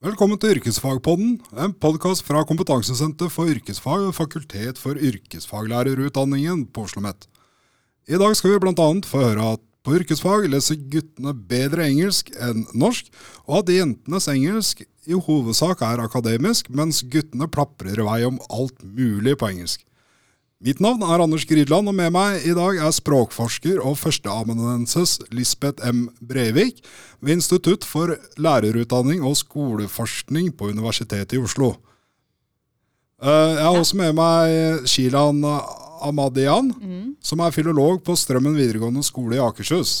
[0.00, 7.02] Velkommen til Yrkesfagpodden, en podkast fra Kompetansesenter for yrkesfag og Fakultet for yrkesfaglærerutdanningen på Oslo
[7.04, 7.39] OsloMet.
[8.10, 8.86] I dag skal vi bl.a.
[9.06, 13.06] få høre at på yrkesfag leser guttene bedre engelsk enn norsk,
[13.46, 18.82] og at jentenes engelsk i hovedsak er akademisk, mens guttene plaprer i vei om alt
[18.82, 19.84] mulig på engelsk.
[20.60, 25.86] Mitt navn er Anders Gridland, og med meg i dag er språkforsker og førsteamanuensis Lisbeth
[25.86, 26.08] M.
[26.20, 26.82] Breivik
[27.22, 31.76] ved Institutt for lærerutdanning og skoleforskning på Universitetet i Oslo.
[33.22, 35.40] Eh, jeg har også med meg Shilan
[36.06, 37.04] Amadian, mm.
[37.22, 40.00] som er filolog på Strømmen videregående skole i Akershus.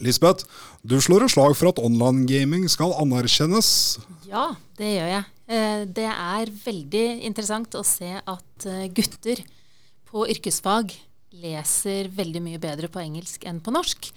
[0.00, 0.46] Lisbeth,
[0.82, 4.00] du slår et slag for at online-gaming skal anerkjennes.
[4.28, 5.24] Ja, det gjør jeg.
[5.50, 9.42] Eh, det er veldig interessant å se at eh, gutter
[10.10, 10.94] på yrkesfag
[11.40, 14.10] leser veldig mye bedre på engelsk enn på norsk.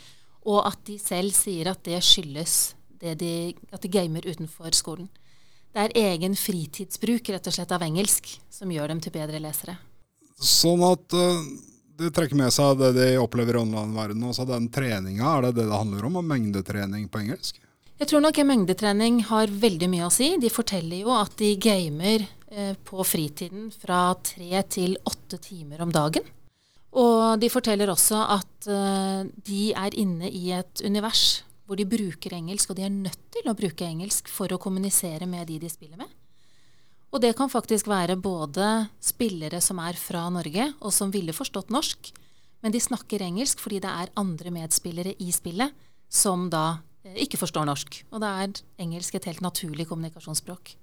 [0.49, 3.33] Og at de selv sier at det skyldes det de,
[3.75, 5.09] at de gamer utenfor skolen.
[5.73, 9.79] Det er egen fritidsbruk rett og slett av engelsk som gjør dem til bedre lesere.
[10.43, 11.43] Sånn at uh,
[11.99, 14.29] de trekker med seg det de opplever i online-verdenen.
[14.31, 16.19] Altså den treninga, er det det det handler om?
[16.19, 17.61] Om mengdetrening på engelsk?
[18.01, 20.33] Jeg tror nok en mengdetrening har veldig mye å si.
[20.41, 25.93] De forteller jo at de gamer eh, på fritiden fra tre til åtte timer om
[25.93, 26.25] dagen.
[26.99, 32.35] Og de forteller også at eh, de er inne i et univers hvor de bruker
[32.35, 35.71] engelsk, og de er nødt til å bruke engelsk for å kommunisere med de de
[35.71, 36.09] spiller med.
[37.13, 41.69] Og det kan faktisk være både spillere som er fra Norge, og som ville forstått
[41.73, 42.09] norsk,
[42.65, 45.75] men de snakker engelsk fordi det er andre medspillere i spillet
[46.09, 48.01] som da Eh, ikke forstår norsk.
[48.13, 50.75] Og da er engelsk et helt naturlig kommunikasjonsspråk.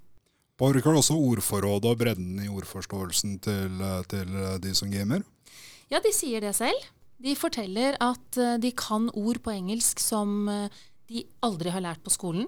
[0.61, 5.23] Påvirker det også ordforrådet og bredden i ordforståelsen til, eh, til, eh, de som gamer?
[5.91, 6.77] Ja, de sier det selv.
[7.21, 10.71] De forteller at de kan ord på engelsk som
[11.07, 12.47] de aldri har lært på skolen.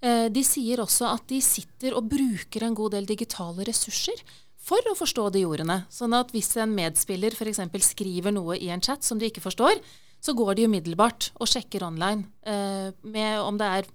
[0.00, 4.22] De sier også at de sitter og bruker en god del digitale ressurser
[4.60, 5.82] for å forstå de ordene.
[5.92, 7.62] Sånn at hvis en medspiller f.eks.
[7.90, 9.80] skriver noe i en chat som de ikke forstår,
[10.20, 13.88] så går de umiddelbart og sjekker online eh, med om det er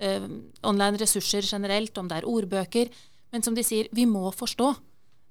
[0.00, 0.28] eh,
[0.64, 2.90] online ressurser generelt, om det er ordbøker.
[3.32, 4.70] Men som de sier, vi må forstå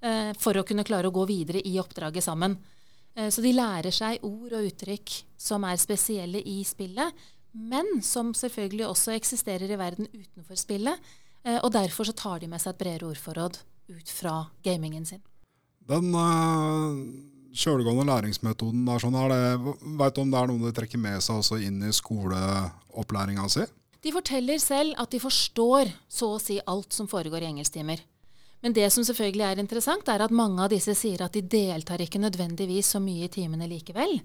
[0.06, 2.60] eh, for å kunne klare å gå videre i oppdraget sammen.
[3.18, 7.26] Eh, så de lærer seg ord og uttrykk som er spesielle i spillet,
[7.56, 11.14] men som selvfølgelig også eksisterer i verden utenfor spillet.
[11.46, 13.62] Eh, og derfor så tar de med seg et bredere ordforråd
[13.96, 15.24] ut fra gamingen sin.
[15.88, 16.12] Den...
[16.12, 21.02] Uh kjølegående læringsmetoden der, sånn, er det, vet du om det er noe de trekker
[21.02, 23.66] med seg også inn i skoleopplæringa si?
[24.06, 28.04] De forteller selv at de forstår så å si alt som foregår i engelsktimer.
[28.62, 32.02] Men det som selvfølgelig er interessant, er at mange av disse sier at de deltar
[32.02, 34.20] ikke nødvendigvis så mye i timene likevel.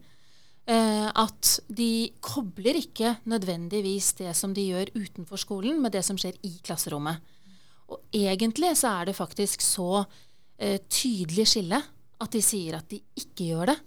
[0.69, 6.19] Eh, at de kobler ikke nødvendigvis det som de gjør utenfor skolen, med det som
[6.21, 7.23] skjer i klasserommet.
[7.91, 10.05] Og egentlig så er det faktisk så
[10.61, 11.81] eh, tydelig skille
[12.21, 13.79] at de sier at de ikke gjør det.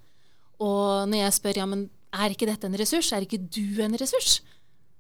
[0.63, 3.95] Og når jeg spør ja, men er ikke dette en ressurs, er ikke du en
[4.00, 4.41] ressurs,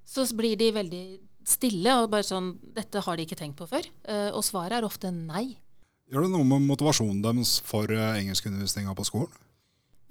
[0.05, 1.03] så blir de veldig
[1.47, 3.85] stille og bare sånn Dette har de ikke tenkt på før.
[4.07, 5.57] Eh, og svaret er ofte nei.
[6.11, 9.31] Gjør det noe med motivasjonen deres for uh, engelskundervisninga på skolen?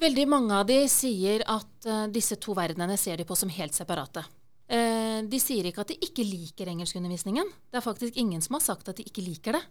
[0.02, 3.76] Veldig mange av de sier at uh, disse to verdenene ser de på som helt
[3.76, 4.24] separate.
[4.66, 7.52] Uh, de sier ikke at de ikke liker engelskundervisningen.
[7.70, 9.62] Det er faktisk ingen som har sagt at de ikke liker det.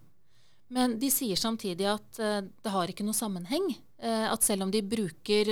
[0.71, 3.73] Men de sier samtidig at uh, det har ikke noe sammenheng.
[4.01, 5.45] At selv om de bruker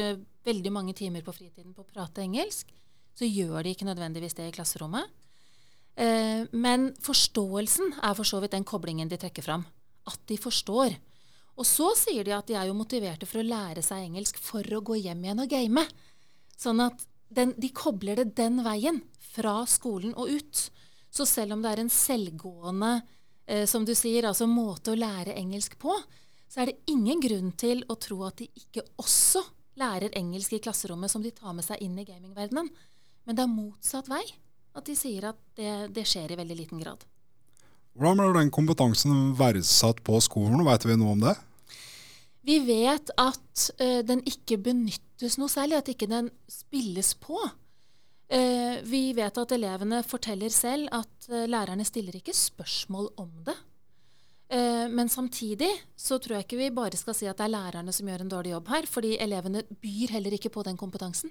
[0.48, 2.72] veldig mange timer på fritiden på å prate engelsk,
[3.14, 5.06] så gjør de ikke nødvendigvis det i klasserommet.
[6.50, 9.68] men forståelsen er for så vidt den koblingen de trekker fram.
[10.10, 10.98] At de forstår.
[11.58, 14.64] Og så sier de at de er jo motiverte for å lære seg engelsk for
[14.76, 15.86] å gå hjem igjen og game.
[16.60, 20.64] Sånn at den, de kobler det den veien, fra skolen og ut.
[21.14, 22.94] Så selv om det er en selvgående
[23.46, 25.94] eh, som du sier, altså måte å lære engelsk på,
[26.50, 29.44] så er det ingen grunn til å tro at de ikke også
[29.80, 32.72] lærer engelsk i klasserommet som de tar med seg inn i gamingverdenen.
[33.26, 34.24] Men det er motsatt vei.
[34.78, 37.06] At de sier at det, det skjer i veldig liten grad.
[37.98, 40.62] Hvordan blir den kompetansen verdsatt på skolen?
[40.68, 41.36] Vet vi noe om det?
[42.46, 47.40] Vi vet at uh, den ikke benyttes noe særlig, at ikke den spilles på.
[48.30, 53.58] Uh, vi vet at elevene forteller selv at uh, lærerne stiller ikke spørsmål om det.
[54.50, 58.08] Men samtidig så tror jeg ikke vi bare skal si at det er lærerne som
[58.10, 61.30] gjør en dårlig jobb her, fordi elevene byr heller ikke på den kompetansen.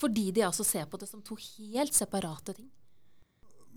[0.00, 2.70] Fordi de altså ser på det som to helt separate ting.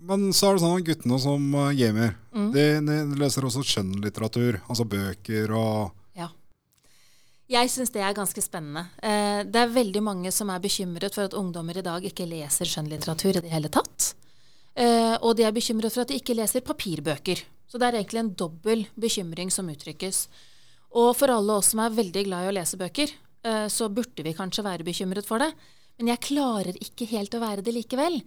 [0.00, 2.52] Men så er det sånn guttene som uh, gamer, Mm.
[2.54, 4.60] de, de leser også skjønnlitteratur.
[4.70, 6.28] Altså bøker og Ja.
[7.50, 8.84] Jeg syns det er ganske spennende.
[9.02, 12.64] Eh, det er veldig mange som er bekymret for at ungdommer i dag ikke leser
[12.70, 14.12] skjønnlitteratur i det hele tatt.
[14.78, 17.42] Eh, og de er bekymret for at de ikke leser papirbøker.
[17.66, 20.28] Så det er egentlig en dobbel bekymring som uttrykkes.
[20.94, 23.10] Og for alle oss som er veldig glad i å lese bøker,
[23.44, 25.50] eh, så burde vi kanskje være bekymret for det.
[25.98, 28.22] Men jeg klarer ikke helt å være det likevel.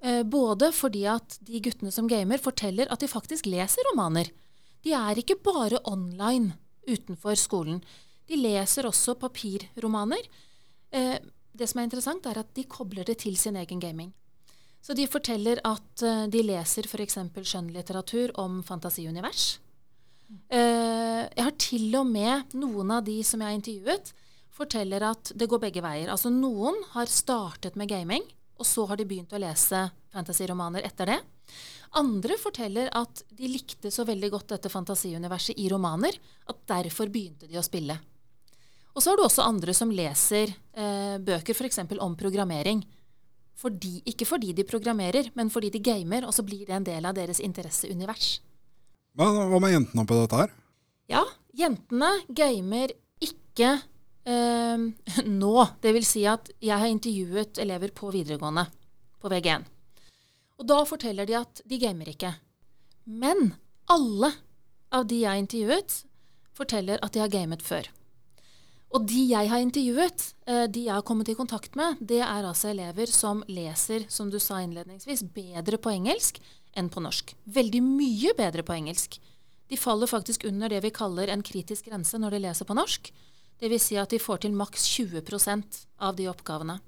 [0.00, 4.30] Eh, både fordi at de guttene som gamer, forteller at de faktisk leser romaner.
[4.84, 6.54] De er ikke bare online
[6.88, 7.82] utenfor skolen.
[8.28, 10.24] De leser også papirromaner.
[10.92, 11.18] Eh,
[11.52, 14.14] det som er interessant, er at de kobler det til sin egen gaming.
[14.80, 17.18] Så de forteller at eh, de leser f.eks.
[17.36, 19.58] skjønnlitteratur om fantasiunivers.
[20.50, 24.12] Jeg har til og med noen av de som jeg har intervjuet,
[24.54, 26.06] forteller at det går begge veier.
[26.06, 28.22] Altså noen har startet med gaming,
[28.60, 31.18] og så har de begynt å lese fantasyromaner etter det.
[31.98, 36.14] Andre forteller at de likte så veldig godt dette fantasiuniverset i romaner
[36.50, 37.96] at derfor begynte de å spille.
[38.94, 41.82] Og så har du også andre som leser eh, bøker f.eks.
[41.98, 42.82] om programmering.
[43.60, 47.06] Fordi, ikke fordi de programmerer, men fordi de gamer, og så blir det en del
[47.06, 48.38] av deres interesseunivers.
[49.18, 50.54] Men hva med jentene oppi dette her?
[51.10, 51.24] Ja,
[51.58, 53.74] jentene gamer ikke
[54.24, 54.84] eh,
[55.42, 55.54] nå.
[55.84, 58.66] Vil si at jeg har intervjuet elever på videregående,
[59.20, 59.66] på VG1.
[60.60, 62.34] Og da forteller de at de gamer ikke.
[63.08, 63.54] Men
[63.90, 64.34] alle
[64.92, 66.02] av de jeg har intervjuet,
[66.56, 67.88] forteller at de har gamet før.
[68.90, 72.44] Og de jeg har intervjuet, eh, de jeg har kommet i kontakt med, det er
[72.44, 76.40] altså elever som leser, som du sa innledningsvis, bedre på engelsk
[76.74, 77.34] enn på norsk.
[77.46, 79.20] Veldig mye bedre på engelsk.
[79.70, 83.12] De faller faktisk under det vi kaller en kritisk grense når de leser på norsk.
[83.60, 83.86] Dvs.
[83.90, 86.78] Si at de får til maks 20% av de oppgavene.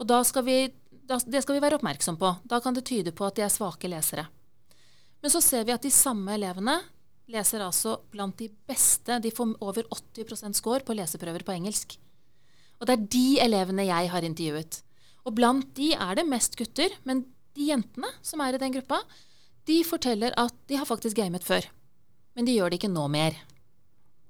[0.00, 0.58] Og da skal vi,
[0.90, 2.32] da, det skal vi være oppmerksom på.
[2.48, 4.26] Da kan det tyde på at de er svake lesere.
[5.20, 6.78] Men så ser vi at de samme elevene
[7.30, 9.20] leser altså blant de beste.
[9.20, 9.84] De får over
[10.16, 11.98] 80% score på leseprøver på engelsk.
[12.80, 14.80] Og det er de elevene jeg har intervjuet.
[15.28, 17.26] Og blant de er det mest gutter, men
[17.56, 19.02] de jentene som er i den gruppa,
[19.68, 21.66] de forteller at de har faktisk gamet før.
[22.34, 23.36] Men de gjør det ikke nå mer.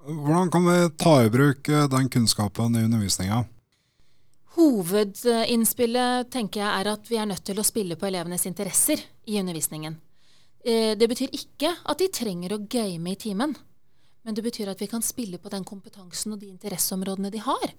[0.01, 3.45] Hvordan kan vi ta i bruk eh, den kunnskapen i undervisninga?
[4.57, 9.37] Hovedinnspillet tenker jeg er at vi er nødt til å spille på elevenes interesser i
[9.41, 9.99] undervisningen.
[10.65, 13.55] Eh, Det betyr ikke at de trenger å game i timen,
[14.25, 17.77] men det betyr at vi kan spille på den kompetansen og de interesseområdene de har.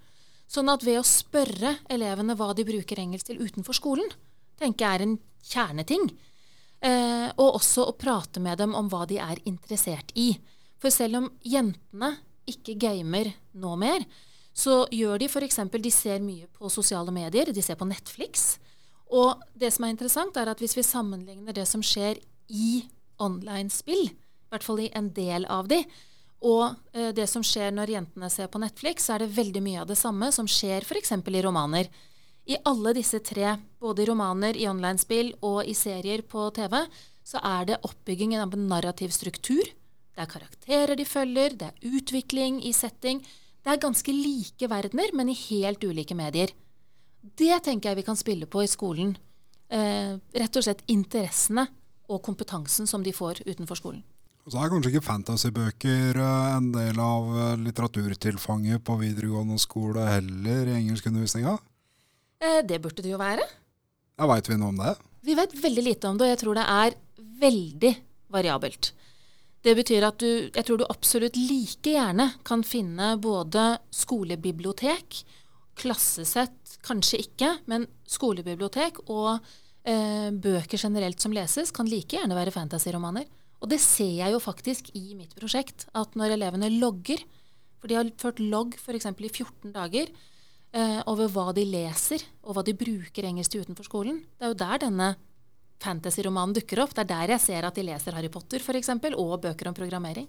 [0.47, 4.09] Sånn at ved å spørre elevene hva de bruker engelsk til utenfor skolen,
[4.59, 6.09] tenker jeg er en kjerneting.
[6.81, 10.35] Eh, og også å prate med dem om hva de er interessert i.
[10.81, 12.15] For selv om jentene
[12.49, 14.05] ikke gamer nå mer,
[14.51, 15.61] så gjør de f.eks.
[15.71, 18.57] De ser mye på sosiale medier, de ser på Netflix.
[19.11, 22.19] Og det som er interessant, er at hvis vi sammenligner det som skjer
[22.51, 22.83] i
[23.21, 25.83] online-spill, i hvert fall i en del av de,
[26.41, 29.83] og eh, det som skjer når jentene ser på Netflix, så er det veldig mye
[29.83, 31.13] av det samme som skjer f.eks.
[31.13, 31.91] i romaner.
[32.49, 36.79] I alle disse tre, både i romaner, i online-spill og i serier på TV,
[37.23, 39.61] så er det oppbyggingen av en narrativ struktur.
[40.11, 43.21] Det er karakterer de følger, det er utvikling i setting.
[43.61, 46.51] Det er ganske like verdener, men i helt ulike medier.
[47.21, 49.13] Det tenker jeg vi kan spille på i skolen.
[49.71, 51.67] Eh, rett og slett interessene
[52.11, 54.01] og kompetansen som de får utenfor skolen.
[54.49, 60.71] Så er kanskje ikke fantasybøker eh, en del av eh, litteraturtilfanget på videregående skole heller
[60.71, 61.53] i engelskundervisninga?
[62.41, 63.45] Eh, det burde det jo være.
[64.17, 64.95] Ja, Veit vi noe om det?
[65.21, 66.97] Vi vet veldig lite om det, og jeg tror det er
[67.45, 67.93] veldig
[68.33, 68.91] variabelt.
[69.61, 75.19] Det betyr at du, jeg tror du absolutt like gjerne kan finne både skolebibliotek,
[75.77, 79.37] klassesett kanskje ikke, men skolebibliotek og
[79.85, 83.29] eh, bøker generelt som leses, kan like gjerne være fantasyromaner.
[83.61, 87.21] Og det ser jeg jo faktisk i mitt prosjekt, at når elevene logger,
[87.77, 89.11] for de har ført logg f.eks.
[89.13, 90.09] i 14 dager,
[90.73, 94.55] eh, over hva de leser, og hva de bruker engelsk til utenfor skolen, det er
[94.55, 95.11] jo der denne
[95.81, 96.93] fantasyromanen dukker opp.
[96.95, 100.27] Det er der jeg ser at de leser Harry Potter f.eks., og bøker om programmering.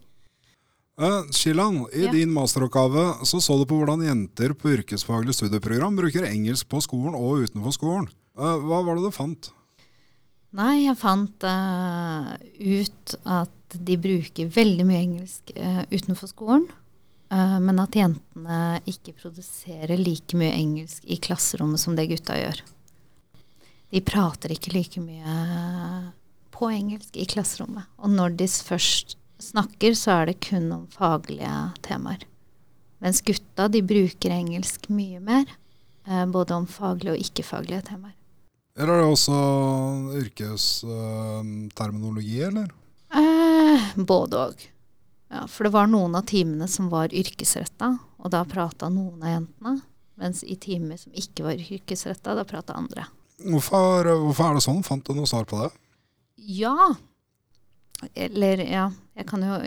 [1.01, 2.13] Uh, Shilan, i Ja.
[2.13, 7.17] din masteroppgave så så du på hvordan jenter på yrkesfaglig studieprogram bruker engelsk på skolen
[7.17, 8.09] og utenfor skolen.
[8.37, 9.49] Uh, hva var det du fant?
[10.53, 15.55] Nei, jeg fant uh, ut at de bruker veldig mye engelsk
[15.89, 16.67] utenfor skolen.
[17.33, 22.61] eh, men at jentene ikke produserer like mye engelsk i klasserommet som det gutta gjør.
[23.93, 25.33] De prater ikke like mye
[26.53, 27.85] på engelsk i klasserommet.
[28.01, 32.23] Og når de først snakker, så er det kun om faglige temaer.
[33.03, 35.45] Mens gutta de bruker engelsk mye mer,
[36.07, 38.15] eh, både om faglige og ikke-faglige temaer.
[38.79, 39.33] Eller er det også
[40.23, 42.69] yrkesterminologi, eller?
[43.13, 44.57] Eh, både òg.
[45.33, 49.29] Ja, for det var noen av timene som var yrkesretta, og da prata noen av
[49.29, 49.81] jentene.
[50.21, 53.07] Mens i timer som ikke var yrkesretta, da prata andre.
[53.45, 54.83] Hvorfor, hvorfor, er det sånn?
[54.87, 55.71] Fant du noe svar på det?
[56.37, 56.93] Ja.
[58.15, 58.89] Eller, ja.
[59.15, 59.59] Jeg, jo,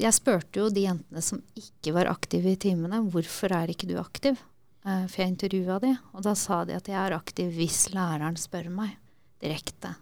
[0.00, 3.98] jeg spurte jo de jentene som ikke var aktive i timene, hvorfor er ikke du
[4.00, 4.40] aktiv?
[4.84, 8.36] Uh, for jeg intervjua de, og da sa de at jeg er aktiv hvis læreren
[8.40, 8.98] spør meg
[9.44, 9.94] direkte.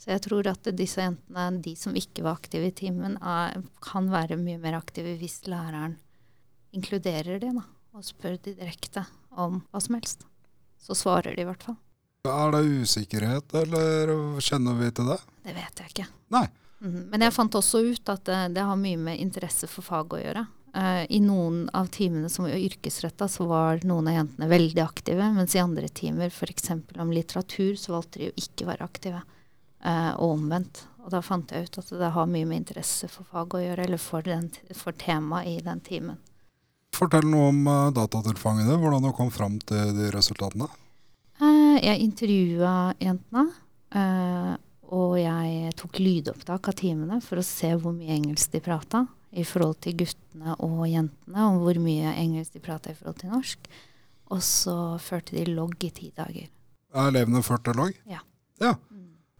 [0.00, 4.08] Så jeg tror at disse jentene, de som ikke var aktive i timen, er, kan
[4.10, 5.98] være mye mer aktive hvis læreren
[6.74, 10.26] inkluderer de da, og spør de direkte om hva som helst.
[10.82, 11.78] Så svarer de i hvert fall.
[12.28, 15.16] Er det usikkerhet, eller kjenner vi til det?
[15.42, 16.04] Det vet jeg ikke.
[16.30, 16.44] Nei.
[16.78, 20.14] Mm, men jeg fant også ut at det, det har mye med interesse for faget
[20.14, 20.44] å gjøre.
[20.70, 25.32] Uh, I noen av timene som var yrkesretta, så var noen av jentene veldig aktive.
[25.34, 26.70] Mens i andre timer, f.eks.
[27.02, 29.24] om litteratur, så valgte de å ikke være aktive.
[29.82, 30.84] Uh, og omvendt.
[31.02, 33.88] Og da fant jeg ut at det har mye med interesse for faget å gjøre,
[33.88, 34.46] eller for, den,
[34.78, 36.22] for temaet i den timen.
[36.94, 40.70] Fortell noe om uh, datatilfangene, hvordan du kom fram til de resultatene.
[41.40, 43.46] Uh, jeg intervjua jentene,
[44.92, 49.44] og jeg tok lydopptak av timene for å se hvor mye engelsk de prata i
[49.48, 53.70] forhold til guttene og jentene, og hvor mye engelsk de prata i forhold til norsk.
[54.32, 56.48] Og så førte de logg i ti dager.
[56.92, 57.96] Er elevene førte logg?
[58.08, 58.20] Ja.
[58.60, 58.74] ja.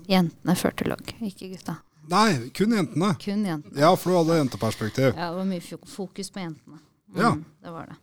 [0.08, 1.78] Jentene førte logg, ikke gutta.
[2.10, 3.12] Nei, kun jentene.
[3.22, 3.78] Kun jentene.
[3.78, 5.12] Ja, for du hadde jenteperspektiv.
[5.12, 6.80] Ja, det var mye fokus på jentene.
[7.12, 7.34] Mm, ja.
[7.62, 7.98] Det var det.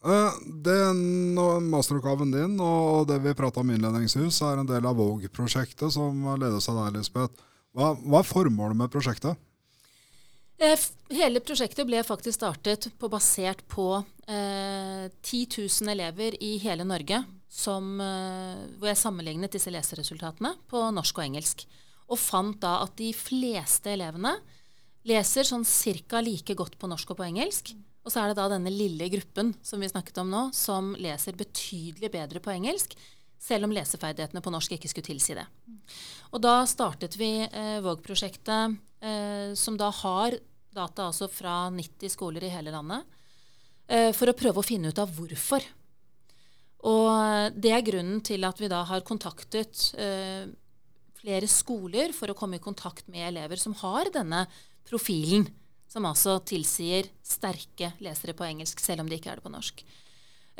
[0.00, 0.32] Uh,
[0.64, 1.36] den
[1.68, 6.68] masteroppgaven din og det vi prata om innledningshus, er en del av Våg-prosjektet som ledes
[6.72, 7.46] av deg, Lisbeth.
[7.76, 9.38] Hva, hva, er formålet med prosjektet?
[10.60, 13.86] Eh, hele prosjektet ble faktisk startet på, basert på
[14.28, 20.82] eh, 10 000 elever i hele Norge som, eh, hvor jeg sammenlignet disse leseresultatene på
[20.94, 21.64] norsk og engelsk.
[22.10, 24.34] Og fant da at de fleste elevene
[25.08, 27.72] leser sånn cirka like godt på norsk og på engelsk.
[28.04, 31.38] Og så er det da denne lille gruppen som vi snakket om nå, som leser
[31.38, 32.94] betydelig bedre på engelsk,
[33.40, 35.46] selv om leseferdighetene på norsk ikke skulle tilsi det.
[36.32, 40.36] Og da startet vi eh, Våg-prosjektet, eh, som da har
[40.76, 43.04] data altså fra 90 skoler i hele landet,
[43.88, 45.64] eh, for å prøve å finne ut av hvorfor
[46.86, 50.48] og det er grunnen til at vi da har kontaktet eh,
[51.20, 54.46] flere skoler for å komme i kontakt med elever som har denne
[54.88, 55.44] profilen,
[55.90, 59.82] som altså tilsier sterke lesere på engelsk, selv om de ikke er det på norsk.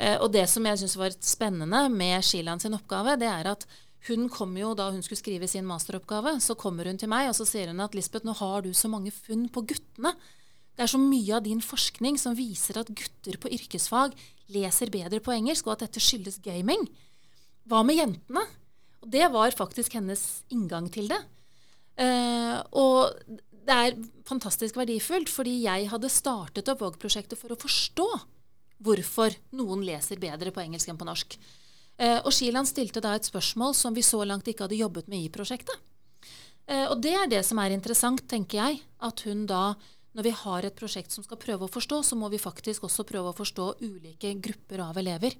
[0.01, 3.65] Eh, og det som jeg syns var spennende med Shilan sin oppgave, det er at
[4.09, 7.37] hun kom jo da hun skulle skrive sin masteroppgave, så kommer hun til meg og
[7.37, 10.15] så sier hun at Lisbeth, nå har du så mange funn på guttene.
[10.75, 14.15] Det er så mye av din forskning som viser at gutter på yrkesfag
[14.51, 16.87] leser bedre på engelsk, og at dette skyldes gaming.
[17.69, 18.43] Hva med jentene?
[19.01, 20.23] Og det var faktisk hennes
[20.53, 21.19] inngang til det.
[22.01, 23.13] Uh, og
[23.67, 28.07] det er fantastisk verdifullt, fordi jeg hadde startet opp Våg-prosjektet for å forstå
[28.81, 31.37] hvorfor noen leser bedre på engelsk enn på norsk.
[32.01, 35.27] Eh, og Sheeland stilte da et spørsmål som vi så langt ikke hadde jobbet med
[35.27, 35.77] i prosjektet.
[36.65, 38.81] Eh, og det er det som er interessant, tenker jeg.
[39.05, 39.75] At hun da
[40.17, 43.05] når vi har et prosjekt som skal prøve å forstå, så må vi faktisk også
[43.07, 45.37] prøve å forstå ulike grupper av elever.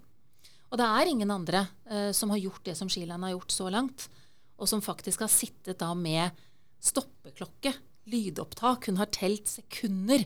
[0.72, 3.68] Og det er ingen andre eh, som har gjort det som Skiland har gjort så
[3.74, 4.08] langt,
[4.56, 6.38] og som faktisk har sittet da med
[6.82, 7.74] stoppeklokke,
[8.12, 8.88] lydopptak.
[8.89, 10.25] Hun har telt sekunder.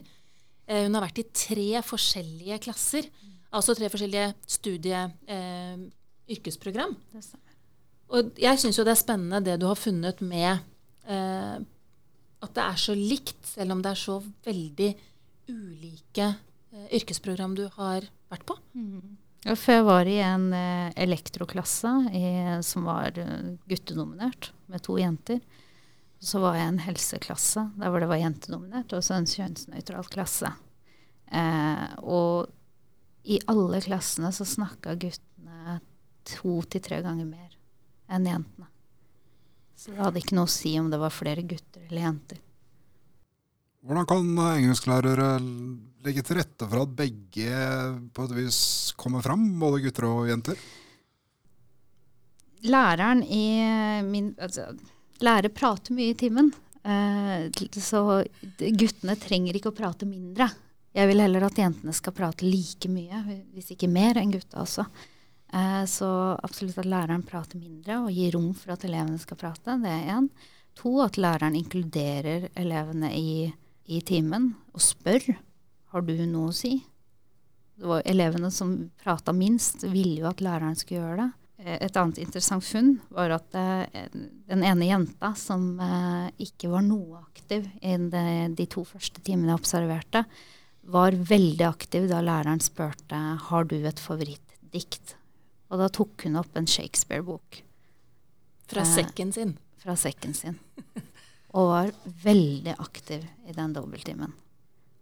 [0.66, 3.08] Eh, hun har vært i tre forskjellige klasser,
[3.54, 5.76] altså tre forskjellige studie eh.
[8.06, 10.58] Og jeg syns jo det er spennende det du har funnet med
[11.06, 11.56] eh,
[12.42, 14.90] at det er så likt, selv om det er så veldig
[15.50, 18.58] ulike eh, yrkesprogram du har vært på?
[18.74, 19.16] Mm.
[19.46, 22.26] Jeg var i en eh, elektroklasse i,
[22.66, 25.40] som var guttenominert guttedominert, med to jenter.
[26.22, 30.50] Så var jeg en helseklasse der hvor det var jentedominert, og så en kjønnsnøytral klasse.
[31.26, 32.48] Eh, og
[33.26, 35.80] i alle klassene så snakka guttene
[36.26, 37.52] to til tre ganger mer
[38.12, 38.68] enn jentene.
[39.76, 42.40] Så det hadde ikke noe å si om det var flere gutter eller jenter.
[43.86, 45.28] Hvordan kan engelsklærere
[46.06, 47.60] legge til rette for at begge
[48.14, 48.58] på et vis
[48.98, 50.58] kommer fram, både gutter og jenter?
[52.66, 53.46] Læreren i
[54.06, 54.72] min altså,
[55.24, 56.52] Lærer prater mye i timen.
[56.84, 57.48] Eh,
[57.80, 58.02] så
[58.58, 60.48] guttene trenger ikke å prate mindre.
[60.96, 64.86] Jeg vil heller at jentene skal prate like mye, hvis ikke mer, enn gutta også.
[65.52, 69.78] Eh, så absolutt at læreren prater mindre og gir rom for at elevene skal prate.
[69.82, 70.30] Det er én.
[70.76, 73.30] To, at læreren inkluderer elevene i
[73.86, 75.36] i timen og spør
[75.92, 76.80] har du noe å si.
[77.76, 81.28] Det var elevene som prata minst, ville jo at læreren skulle gjøre det.
[81.66, 84.06] Eh, et annet interessant funn var at eh,
[84.46, 89.62] den ene jenta som eh, ikke var noe aktiv i de to første timene jeg
[89.62, 90.24] observerte,
[90.86, 93.18] var veldig aktiv da læreren spurte
[93.48, 95.16] har du et favorittdikt.
[95.66, 97.58] Og da tok hun opp en Shakespeare-bok.
[98.70, 99.56] Fra sekken sin?
[99.82, 100.60] Fra sekken sin.
[101.56, 101.90] Og var
[102.22, 104.30] veldig aktiv i den dobbelttimen.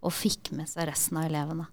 [0.05, 1.69] Og fikk med seg resten av elevene.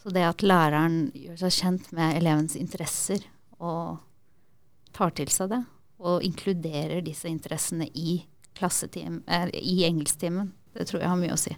[0.00, 3.24] Så det at læreren gjør seg kjent med elevens interesser
[3.60, 4.00] og
[4.96, 5.60] tar til seg det,
[6.00, 8.20] og inkluderer disse interessene i,
[8.60, 11.56] eh, i engelsktimen, det tror jeg har mye å si.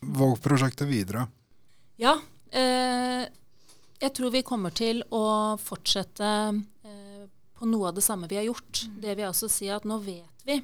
[0.00, 1.26] Våg-prosjektet videre?
[1.98, 2.18] Ja.
[2.50, 3.26] Eh,
[3.98, 6.28] jeg tror vi kommer til å fortsette
[6.86, 7.24] eh,
[7.58, 8.84] på noe av det samme vi har gjort.
[8.86, 9.00] Mm.
[9.02, 10.60] Det vil altså si at nå vet vi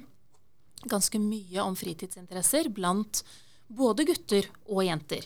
[0.85, 3.23] ganske mye om fritidsinteresser blant
[3.67, 5.25] både gutter og jenter.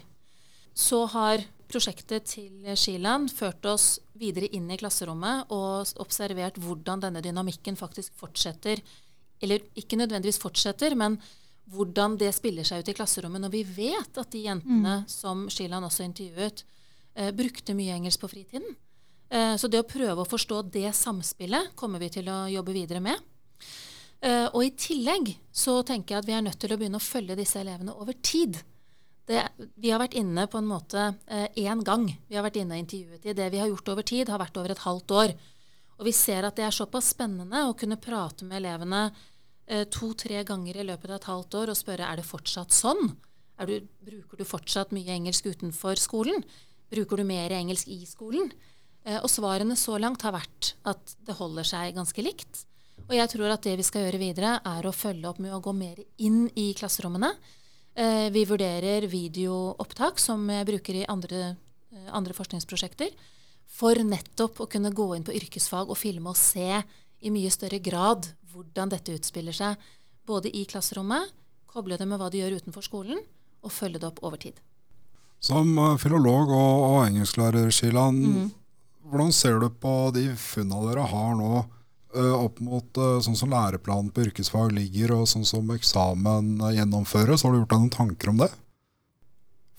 [0.74, 7.22] Så har prosjektet til Skiland ført oss videre inn i klasserommet og observert hvordan denne
[7.24, 8.82] dynamikken faktisk fortsetter.
[9.40, 11.20] Eller ikke nødvendigvis fortsetter, men
[11.70, 15.10] hvordan det spiller seg ut i klasserommet når vi vet at de jentene mm.
[15.12, 16.64] som Skiland også intervjuet,
[17.16, 18.76] eh, brukte mye engelsk på fritiden.
[19.30, 23.04] Eh, så det å prøve å forstå det samspillet kommer vi til å jobbe videre
[23.06, 23.22] med.
[24.20, 27.06] Eh, og i tillegg så tenker jeg at vi er nødt til å begynne å
[27.06, 28.58] følge disse elevene over tid.
[29.30, 29.44] Det,
[29.78, 32.08] vi har vært inne på en måte én eh, gang.
[32.28, 34.58] Vi har vært inne og intervjuet i Det vi har gjort over tid, har vært
[34.58, 35.34] over et halvt år.
[36.00, 39.04] Og vi ser at det er såpass spennende å kunne prate med elevene
[39.68, 43.14] eh, to-tre ganger i løpet av et halvt år og spørre er det fortsatt sånn.
[43.68, 43.76] Du,
[44.08, 46.42] bruker du fortsatt mye engelsk utenfor skolen?
[46.90, 48.50] Bruker du mer engelsk i skolen?
[49.06, 52.66] Eh, og svarene så langt har vært at det holder seg ganske likt.
[53.06, 55.62] Og jeg tror at det vi skal gjøre videre, er å følge opp med å
[55.64, 57.32] gå mer inn i klasserommene.
[58.00, 61.58] Eh, vi vurderer videoopptak, som jeg bruker i andre,
[61.92, 63.10] eh, andre, forskningsprosjekter,
[63.68, 66.82] for nettopp å kunne gå inn på yrkesfag og filme og se
[67.20, 69.76] i mye større grad hvordan dette utspiller seg,
[70.26, 71.28] både i klasserommet,
[71.68, 73.20] koble det med hva de gjør utenfor skolen,
[73.64, 74.56] og følge det opp over tid.
[75.42, 78.50] Som eh, filolog og, og engelsklærer, Shilan, mm.
[79.12, 81.66] hvordan ser du på de funnene dere har nå?
[82.16, 87.44] Eh, opp mot eh, sånn som læreplanen på yrkesfag ligger, og sånn som eksamen gjennomføres?
[87.46, 88.50] Har du gjort deg noen tanker om det?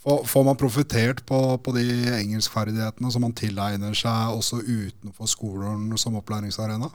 [0.00, 1.82] Får man profitert på, på, de
[2.14, 6.88] engelskferdighetene som man tilegner seg også utenfor skolen som opplæringsarena?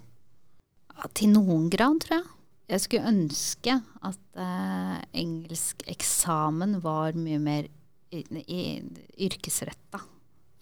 [0.95, 2.31] Ja, til noen grad, tror jeg.
[2.71, 3.75] Jeg skulle ønske
[4.09, 7.69] at eh, engelskeksamen var mye mer
[8.09, 9.99] yrkesretta.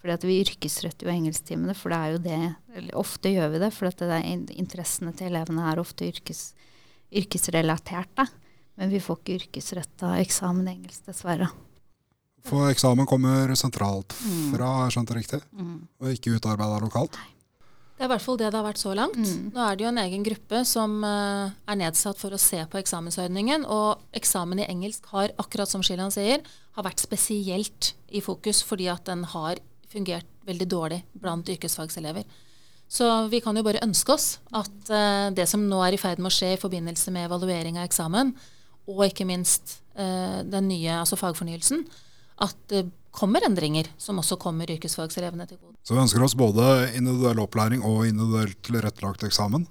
[0.03, 2.39] Fordi at vi yrkesretter jo engelsktimene, for det er jo det
[2.75, 4.25] eller Ofte gjør vi det, for det er,
[4.59, 6.49] interessene til elevene er ofte yrkes,
[7.23, 8.25] yrkesrelaterte.
[8.75, 11.47] Men vi får ikke yrkesretta eksamen i engelsk, dessverre.
[12.43, 14.91] For eksamen kommer sentralt fra, fra, mm.
[14.91, 15.39] skjønt det riktig?
[15.55, 15.77] Mm.
[16.03, 17.15] Og ikke utarbeida lokalt?
[17.15, 17.29] Nei.
[17.93, 19.19] Det er i hvert fall det det har vært så langt.
[19.21, 19.51] Mm.
[19.55, 22.81] Nå er det jo en egen gruppe som uh, er nedsatt for å se på
[22.81, 23.63] eksamensordningen.
[23.71, 26.43] Og eksamen i engelsk har, akkurat som Shilan sier,
[26.75, 29.61] har vært spesielt i fokus fordi at den har
[29.93, 32.25] fungert veldig dårlig blant yrkesfagselever.
[32.93, 36.19] Så vi kan jo bare ønske oss at uh, det som nå er i ferd
[36.21, 38.33] med å skje i forbindelse med evaluering av eksamen,
[38.89, 41.85] og ikke minst uh, den nye, altså fagfornyelsen,
[42.43, 45.77] at det kommer endringer som også kommer yrkesfagselevene til gode.
[45.85, 46.65] Så vi ønsker oss både
[46.97, 49.67] individuell opplæring og individuelt tilrettelagt eksamen?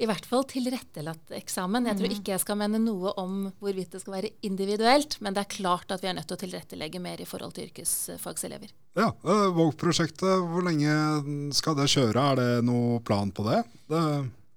[0.00, 1.86] I hvert fall tilrettelagt eksamen.
[1.90, 2.16] Jeg tror mm.
[2.16, 5.92] ikke jeg skal mene noe om hvorvidt det skal være individuelt, men det er klart
[5.92, 8.72] at vi er nødt til å tilrettelegge mer i forhold til yrkesfagselever.
[8.98, 9.10] Ja,
[9.56, 12.26] Våg-prosjektet, hvor lenge skal det kjøre?
[12.32, 13.60] Er det noe plan på det?
[13.92, 14.04] Det,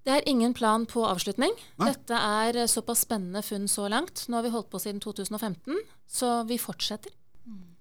[0.08, 1.54] det er ingen plan på avslutning.
[1.82, 1.92] Nei.
[1.92, 4.26] Dette er såpass spennende funn så langt.
[4.30, 7.12] Nå har vi holdt på siden 2015, så vi fortsetter.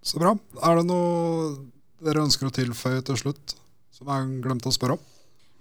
[0.03, 0.35] Så bra.
[0.67, 1.55] Er det noe
[2.03, 3.55] dere ønsker å tilføye til slutt,
[3.95, 5.11] som jeg glemte å spørre om?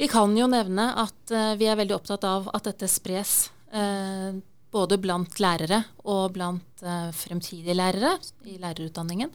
[0.01, 4.33] Vi kan jo nevne at uh, vi er veldig opptatt av at dette spres uh,
[4.73, 8.15] både blant lærere og blant uh, fremtidige lærere
[8.49, 9.29] i lærerutdanningen.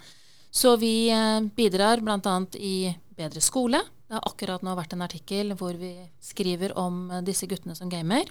[0.51, 1.13] Så vi
[1.55, 2.35] bidrar bl.a.
[2.59, 3.79] i Bedre skole.
[4.09, 5.93] Det har akkurat nå vært en artikkel hvor vi
[6.25, 8.31] skriver om disse guttene som gamer.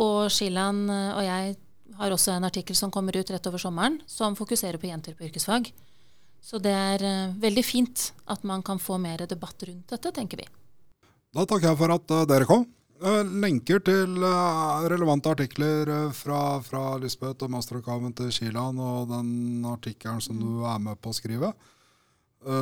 [0.00, 1.56] og Shilan og jeg
[1.98, 5.28] har også en artikkel som kommer ut rett over sommeren, som fokuserer på jenter på
[5.28, 5.68] yrkesfag.
[6.40, 10.48] Så det er veldig fint at man kan få mer debatt rundt dette, tenker vi.
[11.36, 12.62] Da takker jeg for at eh, dere kom.
[12.98, 15.84] Eh, lenker til eh, relevante artikler
[16.16, 21.08] fra, fra Lisbeth og masterkaven til Kilan og den artikkelen som du er med på
[21.12, 21.52] å skrive,